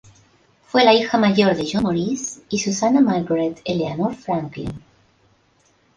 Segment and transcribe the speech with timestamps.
[0.65, 4.81] Fue la hija mayor de John Maurice y Susannah Margaret Eleanor Franklin.